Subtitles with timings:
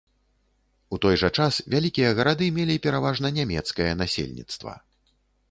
[0.95, 4.73] У той жа час вялікія гарады мелі пераважна нямецкае насельніцтва.